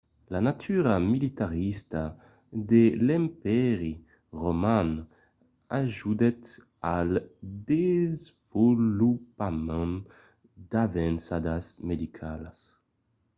[0.33, 2.03] la natura militarista
[2.69, 3.93] de l'empèri
[4.41, 4.89] roman
[5.81, 6.43] ajudèt
[6.95, 7.09] al
[7.69, 9.95] desvolopament
[10.71, 12.57] d'avançadas medicalas